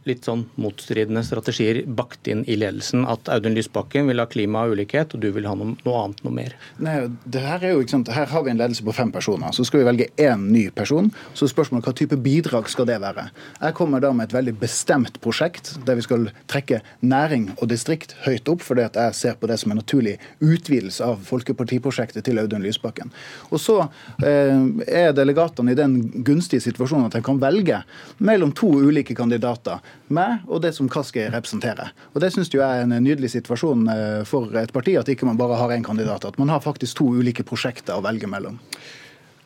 litt 0.10 0.26
sånn 0.26 0.48
motstridende 0.62 1.22
strategier 1.26 1.82
bakt 1.86 2.28
inn 2.32 2.44
i 2.50 2.58
ledelsen. 2.58 3.04
At 3.10 3.30
Audun 3.32 3.56
Lysbakken 3.58 4.10
vil 4.10 4.22
ha 4.22 4.28
klima 4.30 4.66
og 4.66 4.76
ulikhet, 4.76 5.14
og 5.16 5.22
du 5.24 5.30
vil 5.36 5.46
ha 5.50 5.54
noe, 5.58 5.76
noe 5.86 6.04
annet, 6.06 6.24
noe 6.26 6.36
mer. 6.36 6.56
Nei, 6.82 6.98
det 7.26 7.44
Her 7.46 7.66
er 7.68 7.76
jo, 7.76 7.84
ikke 7.84 7.96
sant, 7.96 8.12
her 8.16 8.30
har 8.32 8.46
vi 8.46 8.54
en 8.54 8.62
ledelse 8.62 8.86
på 8.86 8.96
fem 8.96 9.12
personer. 9.14 9.54
Så 9.54 9.66
skal 9.68 9.82
vi 9.82 9.90
velge 9.90 10.10
én 10.22 10.48
ny 10.54 10.68
person. 10.74 11.12
Så 11.38 11.50
spørsmålet 11.52 11.88
hva 11.88 11.96
type 11.98 12.18
bidrag 12.22 12.70
skal 12.72 12.88
det 12.90 12.98
være. 13.04 13.28
Jeg 13.60 13.78
kommer 13.78 14.04
da 14.04 14.14
med 14.16 14.30
et 14.30 14.36
veldig 14.38 14.56
bestemt 14.62 15.20
prosjekt 15.24 15.74
der 15.86 16.00
vi 16.00 16.06
skal 16.06 16.30
trekke 16.52 16.82
næring 17.06 17.52
og 17.58 17.70
distrikt 17.72 18.16
høyt 18.26 18.50
opp, 18.52 18.66
fordi 18.66 18.86
at 18.88 18.98
jeg 19.00 19.18
ser 19.18 19.38
på 19.40 19.50
det 19.52 19.60
som 19.62 19.74
en 19.74 19.82
naturlig 19.82 20.18
utvidelse 20.42 21.06
av 21.06 21.22
folkepartiprosjektet 21.28 22.26
til 22.26 22.42
Audun 22.42 22.66
Lysbakken. 22.66 23.12
Og 23.52 23.62
så 23.62 23.78
eh, 24.26 24.58
er 24.88 25.16
delegatene 25.18 25.74
i 25.74 25.78
den 25.78 26.00
gunstige 26.26 26.64
situasjonen 26.64 27.10
at 27.10 27.18
de 27.18 27.24
kan 27.26 27.42
velge 27.42 27.82
mellom 28.18 28.54
to 28.58 28.72
ulike 28.82 29.16
kandidater 29.18 29.82
meg 30.12 30.48
og 30.48 30.62
det 30.66 30.74
som 30.76 30.90
Kaski 30.92 31.28
representerer. 31.34 31.92
Og 32.14 32.22
Det 32.24 32.32
syns 32.34 32.52
jeg 32.52 32.62
er 32.62 32.86
en 32.86 32.96
nydelig 33.04 33.32
situasjon 33.36 33.86
eh, 33.92 34.24
for 34.28 34.52
et 34.60 34.74
parti, 34.74 34.98
at 35.00 35.10
ikke 35.12 35.30
man 35.30 35.40
bare 35.40 35.60
har 35.60 35.76
én 35.76 35.86
kandidat. 35.86 36.26
At 36.26 36.40
man 36.42 36.50
har 36.50 36.64
faktisk 36.64 37.00
to 37.00 37.12
ulike 37.22 37.46
prosjekter 37.48 37.98
å 37.98 38.06
velge 38.06 38.30
mellom. 38.30 38.60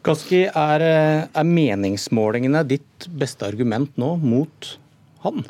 Kaski, 0.05 0.45
er, 0.45 0.85
eh, 0.85 1.27
er 1.33 1.45
meningsmålingene 1.49 2.65
ditt 2.67 3.07
beste 3.09 3.47
argument 3.47 3.95
nå 3.97 4.15
mot 4.21 4.75
han? 5.25 5.41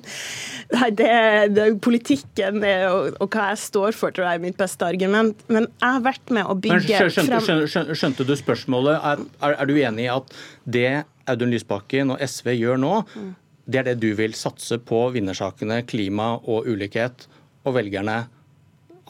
Nei, 0.76 0.88
det, 0.96 1.10
det, 1.56 1.66
politikken 1.84 2.62
og, 2.64 3.18
og, 3.20 3.26
hva 3.28 3.50
jeg 3.52 3.60
står 3.64 3.96
for, 3.98 4.14
tror 4.14 4.30
jeg 4.30 4.40
er 4.40 4.44
mitt 4.46 4.58
beste 4.60 4.86
argument. 4.86 5.44
Men 5.52 5.68
jeg 5.68 5.96
har 5.98 6.04
vært 6.06 6.32
med 6.32 6.48
å 6.48 6.56
bygge 6.56 6.86
skjønte, 7.10 7.42
frem 7.44 7.68
skjønte, 7.68 7.98
skjønte, 7.98 8.28
du 8.28 8.34
spørsmålet? 8.38 8.96
Er, 8.96 9.24
er, 9.42 9.56
er, 9.58 9.68
du 9.68 9.76
enig 9.76 10.06
i 10.06 10.12
at 10.14 10.34
det 10.64 10.88
Audun 11.30 11.52
Lysbakken 11.52 12.14
og 12.14 12.24
SV 12.24 12.54
gjør 12.56 12.80
nå, 12.80 12.96
mm 13.12 13.30
det 13.66 13.80
er 13.80 13.88
det 13.90 14.00
du 14.02 14.10
vil 14.18 14.34
satse 14.38 14.80
på, 14.82 15.06
vinnersakene, 15.14 15.82
klima 15.88 16.34
og 16.40 16.68
ulikhet. 16.70 17.26
Og 17.66 17.76
velgerne 17.76 18.18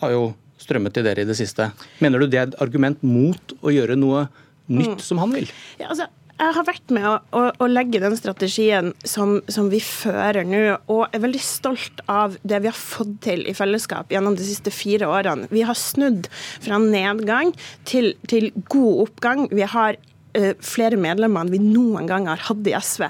har 0.01 0.15
jo 0.15 0.31
strømmet 0.61 0.95
til 0.97 1.07
dere 1.07 1.25
i 1.25 1.29
det 1.29 1.39
siste. 1.39 1.71
Mener 2.05 2.21
du 2.21 2.31
det 2.31 2.41
er 2.41 2.49
et 2.51 2.63
argument 2.63 3.03
mot 3.07 3.55
å 3.61 3.73
gjøre 3.73 3.99
noe 3.99 4.27
nytt 4.71 4.99
mm. 4.99 5.05
som 5.05 5.21
han 5.23 5.33
vil? 5.35 5.53
Ja, 5.81 5.91
altså, 5.93 6.09
jeg 6.41 6.57
har 6.57 6.65
vært 6.65 6.93
med 6.95 7.05
å, 7.05 7.15
å, 7.37 7.41
å 7.61 7.67
legge 7.69 8.01
den 8.01 8.17
strategien 8.17 8.95
som, 9.05 9.39
som, 9.53 9.69
vi 9.73 9.81
fører 9.85 10.47
nå, 10.49 10.63
og 10.93 11.03
er 11.13 11.21
veldig 11.21 11.43
stolt 11.45 12.01
av 12.09 12.39
det 12.41 12.63
vi 12.65 12.71
har 12.71 12.79
fått 12.79 13.19
til 13.27 13.45
i 13.51 13.57
fellesskap 13.57 14.13
gjennom 14.13 14.39
de 14.39 14.47
siste 14.47 14.73
fire 14.73 15.09
årene. 15.11 15.51
Vi 15.53 15.67
har 15.69 15.77
snudd 15.77 16.31
fra 16.33 16.81
nedgang 16.81 17.53
til, 17.89 18.15
til 18.31 18.51
god 18.73 19.05
oppgang. 19.05 19.49
Vi 19.53 19.69
har 19.69 20.01
flere 20.65 20.99
medlemmer 21.01 21.45
enn 21.45 21.53
vi 21.53 21.61
noen 21.63 22.09
gang 22.09 22.29
har 22.31 22.43
hatt 22.47 22.69
i 22.69 22.75
SV. 22.77 23.07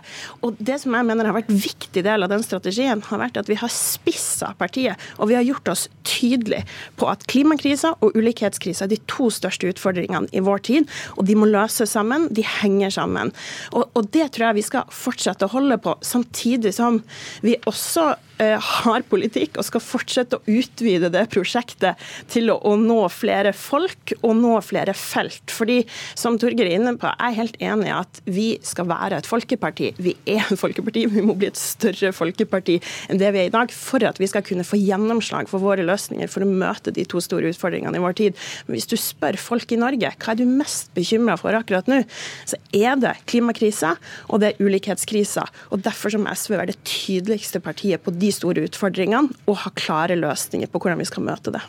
Og 0.47 0.59
det 0.59 0.79
som 0.83 0.95
jeg 0.97 1.09
mener 1.09 1.29
har 1.29 1.37
vært 1.37 1.53
viktig 1.53 2.05
del 2.07 2.25
av 2.25 2.33
den 2.33 2.45
strategien, 2.45 3.03
har 3.11 3.23
vært 3.23 3.41
at 3.41 3.51
vi 3.51 3.59
har 3.61 3.73
spissa 3.73 4.53
partiet, 4.61 5.01
og 5.19 5.31
vi 5.31 5.37
har 5.39 5.47
gjort 5.47 5.73
oss 5.73 5.87
tydelig 6.09 6.63
på 7.01 7.09
at 7.11 7.27
klimakrisa 7.31 7.93
og 8.01 8.17
ulikhetskrisa 8.17 8.87
er 8.87 8.95
de 8.95 9.01
to 9.11 9.31
største 9.35 9.71
utfordringene 9.71 10.31
i 10.37 10.45
vår 10.45 10.65
tid, 10.71 10.89
og 11.17 11.27
de 11.29 11.37
må 11.39 11.51
løses 11.51 11.93
sammen. 11.93 12.29
De 12.35 12.45
henger 12.47 12.95
sammen. 12.95 13.35
Og, 13.75 13.87
og 13.95 14.11
det 14.15 14.31
tror 14.35 14.51
jeg 14.51 14.61
vi 14.61 14.69
skal 14.71 14.91
fortsette 14.95 15.47
å 15.47 15.55
holde 15.55 15.81
på, 15.83 15.97
samtidig 16.07 16.75
som 16.77 17.03
vi 17.45 17.59
også 17.69 18.11
Eh, 18.11 18.30
har 18.41 19.05
politikk 19.11 19.59
og 19.61 19.67
skal 19.67 19.83
fortsette 19.85 20.39
å 20.39 20.45
utvide 20.49 21.11
det 21.13 21.27
prosjektet 21.33 22.01
til 22.33 22.51
å, 22.53 22.59
nå 22.81 23.03
flere 23.13 23.53
folk 23.57 24.15
og 24.21 24.35
nå 24.39 24.55
flere 24.65 24.95
felt. 24.97 25.53
Fordi, 25.53 25.81
som 26.19 26.39
Torgeir 26.41 26.71
er 26.71 26.79
inne 26.79 26.95
på, 27.01 27.11
jeg 27.11 27.27
er 27.27 27.39
helt 27.39 27.59
enig 27.61 27.91
i 27.91 27.95
at 27.95 28.21
vi 28.31 28.49
skal 28.67 28.89
være 28.91 29.21
et 29.21 29.29
folkeparti. 29.29 29.93
Vi 30.01 30.15
er 30.31 30.45
et 30.47 30.61
folkeparti, 30.61 31.07
vi 31.13 31.25
må 31.27 31.37
bli 31.39 31.51
et 31.51 31.61
større 31.61 32.13
folkeparti 32.17 32.79
enn 33.11 33.21
det 33.21 33.33
vi 33.35 33.45
er 33.45 33.51
i 33.51 33.55
dag, 33.55 33.73
for 33.75 34.05
at 34.07 34.21
vi 34.21 34.29
skal 34.31 34.45
kunne 34.47 34.67
få 34.67 34.79
gjennomslag 34.81 35.51
for 35.51 35.63
våre 35.63 35.85
løsninger 35.87 36.31
for 36.31 36.47
å 36.47 36.51
møte 36.51 36.95
de 36.95 37.05
to 37.09 37.23
store 37.25 37.53
utfordringene 37.53 38.01
i 38.01 38.05
vår 38.05 38.17
tid. 38.21 38.41
Men 38.67 38.79
hvis 38.79 38.89
du 38.91 38.97
spør 39.01 39.39
folk 39.41 39.75
i 39.75 39.81
Norge 39.81 40.13
hva 40.21 40.33
er 40.33 40.41
du 40.41 40.47
mest 40.49 40.93
bekymra 40.97 41.37
for 41.41 41.57
akkurat 41.57 41.89
nå, 41.91 42.03
så 42.49 42.59
er 42.77 42.99
det 43.01 43.17
klimakrisa 43.31 43.95
og 44.29 44.43
det 44.43 44.53
er 44.53 44.65
ulikhetskrisa. 44.65 45.47
Og 45.71 45.85
Derfor 45.85 46.15
må 46.21 46.33
SV 46.35 46.57
være 46.57 46.73
det 46.73 46.81
tydeligste 46.87 47.61
partiet 47.63 48.03
på 48.05 48.13
de 48.15 48.30
store 48.35 48.65
utfordringene 48.69 49.35
og 49.47 49.61
ha 49.65 49.73
klare 49.79 50.17
løsninger 50.19 50.71
på 50.71 50.81
hvordan 50.83 51.01
vi 51.01 51.09
skal 51.09 51.27
møte 51.27 51.55
det. 51.55 51.63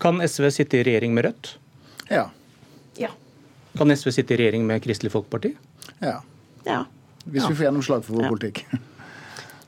Kan 0.00 0.20
SV 0.24 0.48
sitte 0.54 0.80
i 0.80 0.84
regjering 0.86 1.14
med 1.16 1.28
Rødt? 1.28 1.54
Ja. 2.10 2.28
ja. 2.98 3.10
Kan 3.78 3.92
SV 3.94 4.14
sitte 4.16 4.34
i 4.34 4.40
regjering 4.40 4.64
med 4.68 4.82
Kristelig 4.84 5.12
Folkeparti? 5.14 5.52
Ja. 6.00 6.20
ja. 6.66 6.84
Hvis 7.26 7.44
vi 7.44 7.54
får 7.58 7.68
gjennomslag 7.68 8.06
for 8.06 8.18
vår 8.18 8.26
ja. 8.28 8.32
politikk. 8.32 8.64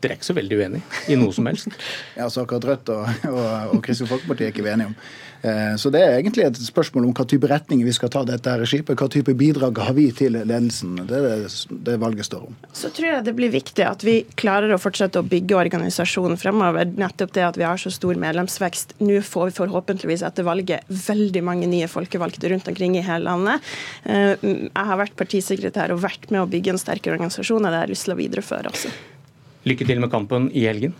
Dere 0.03 0.17
er 0.17 0.19
ikke 0.19 0.31
så 0.33 0.39
veldig 0.39 0.57
uenig 0.59 0.81
i 1.09 1.19
noe 1.19 1.35
som 1.35 1.47
helst? 1.47 1.71
ja, 2.19 2.27
så 2.27 2.43
akkurat 2.43 2.73
Rødt 2.73 2.95
og, 2.95 3.27
og, 3.31 3.45
og 3.77 3.85
Kristelig 3.85 4.11
Folkeparti 4.11 4.49
er 4.49 4.55
ikke 4.55 4.67
vi 4.67 4.75
enige 4.75 4.91
om. 4.91 4.97
Eh, 5.43 5.77
så 5.77 5.91
det 5.91 6.01
er 6.03 6.21
egentlig 6.21 6.45
et 6.47 6.59
spørsmål 6.63 7.09
om 7.09 7.15
hva 7.17 7.25
type 7.27 7.49
retning 7.51 7.81
vi 7.83 7.95
skal 7.95 8.11
ta 8.15 8.23
dette 8.27 8.51
her 8.51 8.63
skipet. 8.69 8.95
Hva 8.99 9.09
type 9.11 9.35
bidrag 9.39 9.79
har 9.83 9.95
vi 9.97 10.07
til 10.15 10.37
ledelsen? 10.39 11.01
Det 11.09 11.19
er 11.19 11.43
det, 11.43 11.79
det 11.89 11.97
valget 12.03 12.29
står 12.29 12.47
om. 12.47 12.59
Så 12.79 12.93
tror 12.95 13.09
jeg 13.09 13.27
det 13.27 13.35
blir 13.39 13.53
viktig 13.55 13.87
at 13.87 14.05
vi 14.07 14.21
klarer 14.39 14.75
å 14.75 14.81
fortsette 14.83 15.19
å 15.19 15.27
bygge 15.27 15.59
organisasjonen 15.59 16.39
fremover. 16.41 16.87
Nettopp 16.99 17.35
det 17.35 17.47
at 17.49 17.59
vi 17.59 17.67
har 17.67 17.81
så 17.83 17.91
stor 17.95 18.19
medlemsvekst. 18.23 18.97
Nå 19.03 19.19
får 19.27 19.51
vi 19.51 19.57
forhåpentligvis 19.59 20.23
etter 20.29 20.47
valget 20.47 20.87
veldig 21.09 21.43
mange 21.47 21.71
nye 21.71 21.91
folkevalgte 21.91 22.53
rundt 22.53 22.71
omkring 22.71 22.99
i 22.99 23.07
hele 23.07 23.27
landet. 23.27 23.73
Eh, 24.07 24.37
jeg 24.43 24.91
har 24.93 25.03
vært 25.03 25.19
partisekretær 25.19 25.95
og 25.95 26.05
vært 26.07 26.31
med 26.31 26.45
å 26.45 26.51
bygge 26.51 26.77
en 26.77 26.83
sterkere 26.83 27.19
organisasjon, 27.19 27.65
og 27.65 27.71
det 27.71 27.81
har 27.81 27.91
jeg 27.91 27.97
lyst 27.97 28.09
til 28.09 28.15
å 28.15 28.23
videreføre 28.23 28.71
også. 28.71 28.95
Lykke 29.69 29.87
til 29.87 30.03
med 30.03 30.11
kampen 30.11 30.51
i 30.51 30.67
helgen. 30.67 30.97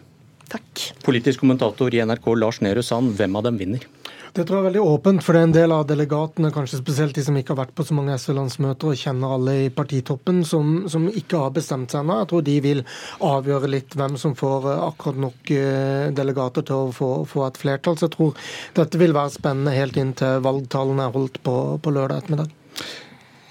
Takk. 0.53 0.93
Politisk 1.07 1.41
kommentator 1.43 1.95
i 1.95 2.03
NRK 2.05 2.29
Lars 2.37 2.61
Nehru 2.63 2.83
Sand, 2.85 3.15
hvem 3.17 3.37
av 3.39 3.47
dem 3.49 3.59
vinner? 3.59 3.85
Det 4.33 4.47
tror 4.49 4.57
jeg 4.57 4.63
er 4.63 4.69
veldig 4.71 4.83
åpent, 4.89 5.21
for 5.21 5.37
det 5.37 5.41
er 5.43 5.47
en 5.47 5.53
del 5.53 5.73
av 5.75 5.83
delegatene, 5.85 6.49
kanskje 6.55 6.79
spesielt 6.79 7.17
de 7.19 7.25
som 7.25 7.37
ikke 7.37 7.53
har 7.53 7.59
vært 7.67 7.75
på 7.77 7.85
så 7.85 7.97
mange 7.97 8.15
SV-landsmøter 8.17 8.89
og 8.89 8.97
kjenner 8.97 9.35
alle 9.35 9.57
i 9.67 9.71
partitoppen, 9.77 10.39
som, 10.49 10.87
som 10.89 11.05
ikke 11.11 11.43
har 11.43 11.53
bestemt 11.53 11.93
seg 11.93 12.01
ennå. 12.01 12.17
Jeg 12.23 12.31
tror 12.31 12.47
de 12.47 12.55
vil 12.65 12.81
avgjøre 13.29 13.69
litt 13.75 13.97
hvem 13.99 14.17
som 14.21 14.33
får 14.39 14.71
eh, 14.73 14.85
akkurat 14.87 15.21
nok 15.27 15.53
eh, 15.53 16.07
delegater 16.17 16.65
til 16.65 16.87
å 16.87 16.95
få, 16.97 17.11
få, 17.29 17.45
et 17.45 17.61
flertall. 17.61 17.99
Så 18.01 18.09
jeg 18.09 18.17
tror 18.17 18.49
dette 18.81 19.03
vil 19.05 19.13
være 19.19 19.37
spennende 19.37 19.77
helt 19.77 20.01
inn 20.01 20.17
til 20.17 20.41
valgtallene 20.49 21.11
er 21.11 21.17
holdt 21.19 21.43
på, 21.45 21.59
på 21.85 21.93
lørdag 21.93 22.23
ettermiddag. 22.23 22.57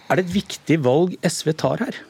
Er 0.09 0.17
det 0.17 0.25
et 0.25 0.37
viktig 0.39 0.81
valg 0.81 1.13
SV 1.21 1.53
tar 1.61 1.85
her? 1.85 2.01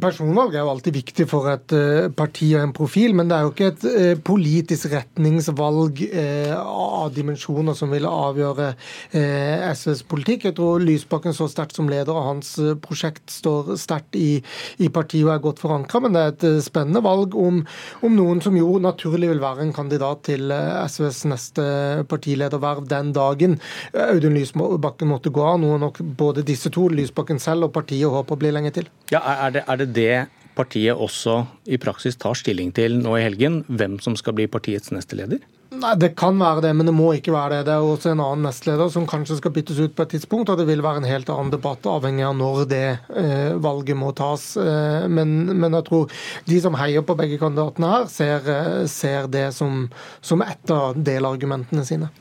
Personvalg 0.00 0.54
er 0.54 0.64
jo 0.64 0.70
alltid 0.72 0.96
viktig 0.96 1.26
for 1.30 1.48
et 1.52 1.74
uh, 1.76 2.08
parti 2.14 2.50
og 2.54 2.62
en 2.64 2.74
profil, 2.76 3.14
men 3.16 3.28
det 3.30 3.36
er 3.36 3.44
jo 3.46 3.52
ikke 3.52 3.70
et 3.70 3.84
uh, 3.86 4.22
politisk 4.26 4.88
retningsvalg 4.92 6.02
uh, 6.12 6.54
av 6.58 7.12
dimensjoner 7.14 7.76
som 7.76 7.92
vil 7.92 8.06
avgjøre 8.08 8.72
SVs 9.14 10.02
politikk. 10.08 10.48
Jeg 10.48 10.56
tror 10.56 10.82
Lysbakken 10.82 11.34
står 11.36 11.50
sterkt 11.52 11.78
som 11.78 11.88
leder, 11.90 12.12
og 12.14 12.28
hans 12.28 12.54
prosjekt 12.82 13.32
står 13.32 13.74
sterkt 13.80 14.16
i, 14.18 14.38
i, 14.78 14.88
partiet 14.94 15.26
og 15.26 15.34
er 15.34 15.42
godt 15.44 15.62
forankra. 15.62 16.00
Men 16.04 16.16
det 16.16 16.22
er 16.22 16.32
et 16.34 16.64
spennende 16.64 17.02
valg 17.04 17.36
om, 17.38 17.62
om, 18.00 18.16
noen 18.16 18.42
som 18.44 18.56
jo 18.58 18.78
naturlig 18.82 19.30
vil 19.32 19.42
være 19.42 19.66
en 19.66 19.74
kandidat 19.76 20.24
til 20.30 20.52
SVs 20.52 21.24
neste 21.30 21.66
partilederverv 22.10 22.88
den 22.90 23.12
dagen 23.16 23.58
Audun 23.92 24.36
Lysbakken 24.38 25.10
måtte 25.10 25.32
gå 25.34 25.44
av, 25.44 25.60
noe 25.62 25.78
nok 25.82 26.00
både 26.18 26.44
disse 26.46 26.72
to, 26.74 26.88
Lysbakken 26.92 27.42
selv 27.42 27.68
og 27.68 27.74
partiet, 27.76 28.08
håper 28.10 28.40
blir 28.40 28.54
lenge 28.54 28.74
til. 28.74 28.88
Ja, 29.12 29.20
er 29.46 29.54
det, 29.54 29.64
er 29.68 29.80
det 29.80 29.83
det 29.86 30.26
partiet 30.54 30.94
også 30.94 31.40
i 31.66 31.78
praksis 31.82 32.16
tar 32.20 32.36
stilling 32.38 32.70
til 32.74 33.00
nå 33.00 33.16
i 33.18 33.24
helgen, 33.26 33.62
hvem 33.68 33.98
som 34.02 34.16
skal 34.18 34.36
bli 34.38 34.46
partiets 34.50 34.94
neste 34.94 35.18
leder? 35.18 35.42
Nei, 35.74 35.94
Det 35.98 36.12
kan 36.14 36.38
være 36.38 36.62
det, 36.68 36.72
men 36.76 36.86
det 36.86 36.94
må 36.94 37.08
ikke 37.16 37.34
være 37.34 37.56
det. 37.56 37.64
Det 37.66 37.74
er 37.74 37.82
også 37.82 38.12
en 38.12 38.22
annen 38.22 38.46
nestleder 38.46 38.90
som 38.92 39.08
kanskje 39.10 39.40
skal 39.40 39.54
byttes 39.54 39.80
ut 39.80 39.94
på 39.96 40.04
et 40.04 40.14
tidspunkt, 40.14 40.50
og 40.52 40.60
det 40.60 40.68
vil 40.68 40.84
være 40.84 41.02
en 41.02 41.08
helt 41.08 41.30
annen 41.32 41.50
debatt 41.50 41.86
avhengig 41.90 42.24
av 42.28 42.36
når 42.38 42.62
det 42.70 42.84
eh, 43.10 43.56
valget 43.58 43.98
må 43.98 44.12
tas. 44.16 44.52
Eh, 44.60 45.08
men, 45.10 45.34
men, 45.50 45.74
jeg 45.80 45.88
tror 45.88 46.14
de 46.46 46.60
som 46.62 46.78
heier 46.78 47.02
på 47.06 47.18
begge 47.18 47.40
kandidatene 47.42 47.90
her, 47.90 48.08
ser, 48.12 48.50
eh, 48.54 48.84
ser 48.90 49.30
det 49.32 49.48
som, 49.56 49.88
som 50.22 50.44
et 50.46 50.74
av 50.74 50.94
delargumentene 50.94 51.86
sine. 51.88 52.12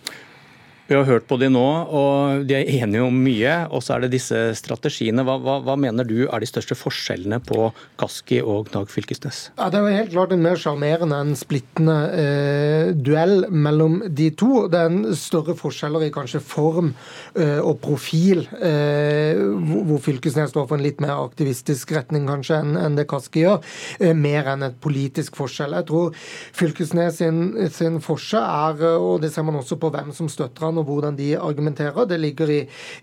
Vi 0.83 0.95
har 0.97 1.05
hørt 1.07 1.29
på 1.29 1.37
de 1.39 1.47
nå, 1.47 1.63
og 1.95 2.43
de 2.43 2.57
er 2.57 2.67
enige 2.83 3.05
om 3.05 3.15
mye. 3.23 3.53
Og 3.71 3.79
så 3.85 3.95
er 3.95 4.03
det 4.03 4.17
disse 4.17 4.39
strategiene. 4.59 5.23
Hva, 5.23 5.37
hva, 5.39 5.55
hva, 5.63 5.77
mener 5.79 6.03
du 6.03 6.25
er 6.25 6.43
de 6.43 6.49
største 6.49 6.75
forskjellene 6.75 7.39
på 7.47 7.69
Kaski 7.99 8.41
og 8.43 8.67
Knag 8.67 8.91
Fylkesnes? 8.91 9.45
Ja, 9.55 9.69
det 9.71 9.79
er 9.79 9.87
jo 9.87 10.01
helt 10.01 10.11
klart 10.11 10.33
en 10.35 10.43
mer 10.43 10.59
sjarmerende 10.59 11.21
enn 11.23 11.37
splittende 11.39 11.95
eh, 12.19 12.91
duell 12.99 13.47
mellom 13.47 14.01
de 14.11 14.27
to. 14.35 14.65
Det 14.71 14.81
er 14.81 14.91
en 14.91 15.15
større 15.15 15.55
forskjeller 15.55 16.03
i 16.03 16.11
kanskje 16.11 16.43
form 16.43 16.91
eh, 17.39 17.61
og 17.63 17.79
profil, 17.83 18.43
eh, 18.59 19.39
hvor, 19.39 20.03
Fylkesnes 20.03 20.51
står 20.51 20.67
for 20.67 20.75
en 20.75 20.83
litt 20.83 20.99
mer 21.03 21.15
aktivistisk 21.15 21.95
retning 21.95 22.27
kanskje 22.27 22.59
enn, 22.59 22.75
en 22.75 22.99
det 22.99 23.07
Kaski 23.07 23.45
gjør. 23.45 23.63
Eh, 24.03 24.11
mer 24.11 24.51
enn 24.51 24.67
et 24.67 24.75
politisk 24.83 25.39
forskjell. 25.39 25.77
Jeg 25.79 25.87
tror 25.93 26.11
Fylkesnes 26.59 27.23
sin, 27.23 27.41
sin 27.71 28.01
forskjell 28.03 28.43
er, 28.43 28.85
og 28.99 29.23
det 29.23 29.31
ser 29.31 29.47
man 29.47 29.61
også 29.63 29.79
på 29.79 29.93
hvem 29.95 30.11
som 30.11 30.27
støtter 30.27 30.67
han, 30.67 30.73
og 30.80 30.88
hvordan 30.89 31.18
de 31.18 31.34
argumenterer. 31.38 32.08
Det 32.10 32.20
ligger 32.20 32.50
i, 32.50 32.60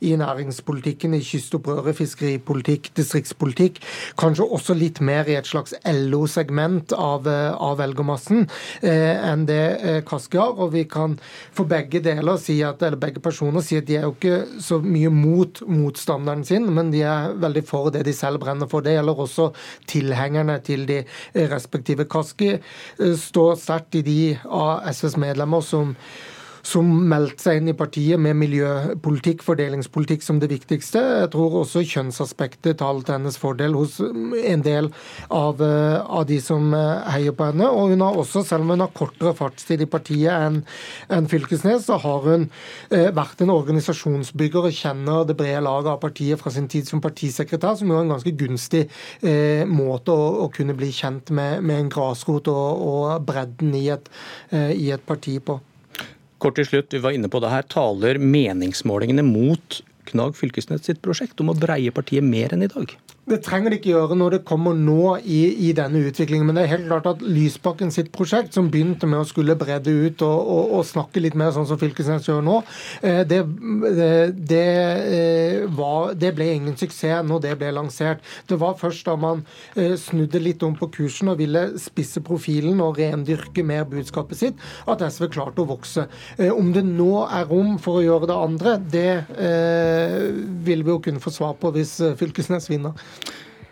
i 0.07 0.15
næringspolitikken, 0.17 1.15
i 1.15 1.23
kystopprøret, 1.25 1.97
fiskeripolitikk, 1.99 2.91
distriktspolitikk. 2.97 3.81
Kanskje 4.21 4.47
også 4.47 4.77
litt 4.79 5.01
mer 5.05 5.29
i 5.31 5.37
et 5.39 5.49
slags 5.49 5.75
LO-segment 5.85 6.95
av, 6.97 7.29
av, 7.29 7.77
velgermassen 7.81 8.47
eh, 8.83 9.17
enn 9.31 9.47
det 9.49 9.63
eh, 9.81 10.01
Kaski 10.07 10.41
har. 10.41 10.57
Og 10.61 10.75
vi 10.75 10.85
kan 10.91 11.17
for 11.57 11.69
begge 11.71 12.03
deler 12.05 12.41
si 12.41 12.61
at, 12.67 12.83
eller 12.83 13.01
begge 13.01 13.23
personer 13.25 13.65
si 13.65 13.79
at 13.81 13.89
de 13.89 13.99
er 14.01 14.09
jo 14.09 14.15
ikke 14.17 14.63
så 14.63 14.81
mye 14.85 15.13
mot 15.15 15.63
motstanderen 15.71 16.45
sin, 16.47 16.69
men 16.75 16.93
de 16.95 17.05
er 17.07 17.37
veldig 17.41 17.65
for 17.69 17.93
det 17.95 18.05
de 18.09 18.17
selv 18.17 18.43
brenner 18.43 18.71
for. 18.71 18.85
Det 18.85 18.97
gjelder 18.97 19.25
også 19.27 19.51
tilhengerne 19.91 20.59
til 20.67 20.87
de 20.89 21.03
respektive. 21.51 22.09
Kaski 22.11 22.53
eh, 22.57 23.17
står 23.17 23.57
sterkt 23.61 24.01
i 24.01 24.05
de 24.07 24.21
av 24.45 24.87
SVs 24.93 25.19
medlemmer 25.21 25.65
som 25.65 25.97
som 26.67 26.89
meldte 27.11 27.45
seg 27.45 27.61
inn 27.61 27.71
i 27.73 27.77
partiet 27.77 28.21
med 28.21 28.39
miljøpolitikk, 28.41 29.45
fordelingspolitikk 29.47 30.25
som 30.25 30.41
det 30.43 30.51
viktigste. 30.53 31.03
Jeg 31.23 31.31
tror 31.35 31.61
også 31.63 31.85
kjønnsaspektet 31.87 32.81
taler 32.81 33.07
til 33.07 33.17
hennes 33.17 33.39
fordel 33.41 33.77
hos 33.79 33.99
en 34.01 34.65
del 34.65 34.91
av, 35.29 35.63
eh, 35.65 35.99
av, 36.01 36.27
de 36.29 36.41
som 36.45 36.73
eh, 36.77 37.13
heier 37.15 37.37
på 37.37 37.51
henne. 37.51 37.69
Og 37.71 37.95
hun 37.95 38.05
har 38.05 38.19
også, 38.21 38.45
selv 38.47 38.67
om 38.67 38.75
hun 38.75 38.85
har 38.85 38.93
kortere 38.97 39.35
fartstid 39.37 39.85
i 39.85 39.91
partiet 39.91 40.33
enn 40.35 40.61
en 41.11 41.29
Fylkesnes, 41.31 41.87
så 41.89 41.99
har 42.03 42.27
hun 42.27 42.49
eh, 42.91 43.09
vært 43.17 43.43
en 43.45 43.55
organisasjonsbygger 43.55 44.69
og 44.69 44.77
kjenner 44.77 45.25
det 45.29 45.39
brede 45.39 45.63
laget 45.65 45.95
av 45.95 46.01
partiet 46.03 46.41
fra 46.41 46.53
sin 46.55 46.69
tid 46.71 46.89
som 46.89 47.03
partisekretær, 47.05 47.79
som 47.79 47.91
jo 47.91 47.99
er 47.99 48.07
en 48.07 48.15
ganske 48.15 48.35
gunstig 48.41 48.87
eh, 49.23 49.65
måte 49.69 50.15
å, 50.15 50.29
å, 50.45 50.51
kunne 50.55 50.77
bli 50.77 50.91
kjent 50.95 51.33
med, 51.35 51.65
med 51.65 51.85
en 51.85 51.93
grasrot 51.93 52.51
og, 52.53 52.85
og 52.91 53.27
bredden 53.27 53.75
i 53.79 53.87
et, 53.95 54.11
eh, 54.51 54.73
i 54.77 54.91
et 54.95 55.05
parti 55.07 55.39
på. 55.45 55.61
Kort 56.41 56.57
til 56.57 56.65
slutt, 56.65 56.95
vi 56.95 57.03
var 57.05 57.13
inne 57.13 57.29
på 57.29 57.41
det 57.43 57.53
her. 57.53 57.67
Taler 57.69 58.21
meningsmålingene 58.21 59.25
mot 59.27 59.81
Knag 60.09 60.39
Fylkesnes 60.39 60.87
sitt 60.89 61.03
prosjekt 61.05 61.41
om 61.43 61.53
å 61.53 61.59
breie 61.59 61.93
partiet 61.93 62.25
mer 62.25 62.55
enn 62.57 62.65
i 62.65 62.71
dag? 62.71 62.95
Det 63.31 63.39
trenger 63.47 63.71
de 63.71 63.79
ikke 63.79 63.93
gjøre 63.93 64.17
når 64.19 64.35
det 64.35 64.39
kommer 64.49 64.75
nå 64.75 65.15
i, 65.23 65.69
i, 65.69 65.71
denne 65.77 66.01
utviklingen. 66.09 66.49
Men 66.49 66.57
det 66.59 66.65
er 66.65 66.73
helt 66.73 66.89
klart 66.89 67.07
at 67.07 67.21
Lysbakken 67.23 67.93
sitt 67.95 68.11
prosjekt, 68.15 68.57
som 68.57 68.71
begynte 68.73 69.07
med 69.07 69.23
å 69.23 69.29
skulle 69.29 69.55
bredde 69.59 69.93
ut 69.93 70.25
og, 70.27 70.39
og, 70.41 70.73
og 70.81 70.89
snakke 70.89 71.23
litt 71.23 71.37
mer 71.39 71.53
sånn 71.55 71.69
som 71.69 71.79
Fylkesnes 71.79 72.27
gjør 72.27 72.43
nå, 72.43 72.57
eh, 73.07 73.21
det, 73.31 73.39
det, 74.35 74.65
eh, 75.21 75.69
var, 75.79 76.17
det, 76.19 76.33
ble 76.35 76.49
ingen 76.57 76.75
suksess 76.81 77.23
når 77.27 77.45
det 77.45 77.55
ble 77.61 77.71
lansert. 77.77 78.25
Det 78.51 78.59
var 78.59 78.75
først 78.81 79.07
da 79.07 79.15
man 79.21 79.45
eh, 79.77 79.95
snudde 80.01 80.43
litt 80.43 80.65
om 80.67 80.75
på 80.79 80.91
kursen 80.99 81.31
og 81.31 81.39
ville 81.39 81.65
spisse 81.81 82.23
profilen 82.27 82.83
og 82.83 82.99
rendyrke 82.99 83.63
mer 83.67 83.87
budskapet 83.91 84.43
sitt, 84.43 84.67
at 84.91 85.07
SV 85.07 85.29
klarte 85.31 85.63
å 85.63 85.71
vokse. 85.71 86.09
Om 86.51 86.75
det 86.75 86.83
nå 86.87 87.25
er 87.29 87.47
rom 87.51 87.77
for 87.83 88.01
å 88.01 88.05
gjøre 88.05 88.31
det 88.31 88.39
andre, 88.41 88.77
det 88.91 89.11
vil 90.67 90.83
vi 90.87 90.93
jo 90.93 91.01
kunne 91.03 91.23
få 91.23 91.33
svar 91.35 91.55
på 91.61 91.71
hvis 91.75 91.97
Fylkesnes 92.19 92.69
vinner. 92.71 92.97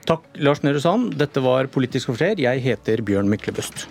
Takk, 0.09 0.25
Lars 0.41 0.63
Nehru 0.65 0.81
Sand. 0.81 1.17
Dette 1.21 1.43
var 1.45 1.69
Politisk 1.73 2.09
kvarter. 2.13 2.41
Jeg 2.41 2.63
heter 2.65 3.03
Bjørn 3.05 3.29
Myklebust. 3.29 3.87